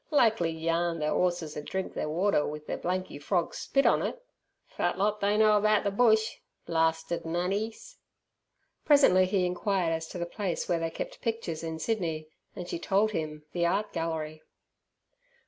[0.09, 4.19] Likely yarn ther 'orses ud drink ther water with ther blanky frogs' spit on it!
[4.67, 6.39] Fat lot they know about ther bush!
[6.65, 7.97] Blarsted nannies!"
[8.83, 12.79] Presently he inquired as to the place where they kept pictures in Sydney, and she
[12.79, 14.41] told him, the Art Gallery.